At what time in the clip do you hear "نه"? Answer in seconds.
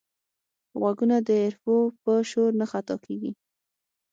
2.59-2.65